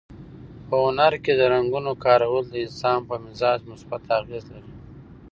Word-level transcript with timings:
په 0.67 0.75
هنر 0.85 1.13
کې 1.23 1.33
د 1.35 1.41
رنګونو 1.53 1.91
کارول 2.05 2.43
د 2.49 2.55
انسان 2.65 2.99
په 3.09 3.15
مزاج 3.23 3.59
مثبت 3.71 4.01
اغېز 4.19 4.43
لري. 4.53 4.73